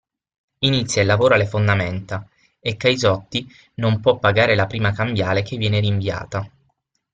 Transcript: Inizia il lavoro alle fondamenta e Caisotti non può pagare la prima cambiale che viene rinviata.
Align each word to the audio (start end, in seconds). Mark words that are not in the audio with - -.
Inizia 0.63 1.01
il 1.03 1.07
lavoro 1.07 1.35
alle 1.35 1.45
fondamenta 1.45 2.27
e 2.59 2.75
Caisotti 2.75 3.47
non 3.75 3.99
può 3.99 4.17
pagare 4.17 4.55
la 4.55 4.65
prima 4.65 4.91
cambiale 4.93 5.43
che 5.43 5.57
viene 5.57 5.79
rinviata. 5.79 6.49